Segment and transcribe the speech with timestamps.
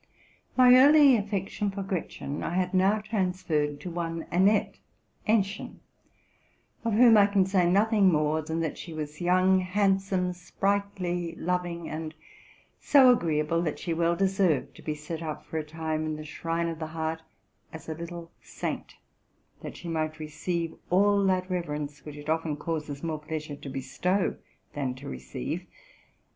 [0.57, 4.79] My early affection for Gretchen I had now transferred to one Annette
[5.27, 5.75] (Aennchen),
[6.83, 11.87] of whom I can say nothing more than that she was young, handsome, sprightly, loving,
[11.87, 12.15] and
[12.79, 16.25] so agreeable that she well deserved to be set up for a time in the
[16.25, 17.21] shrine of the heart
[17.71, 18.95] as a little saint,
[19.61, 24.35] that she might receive ali that reverence which it often causes more pleasure to bestow
[24.73, 25.67] than to receive.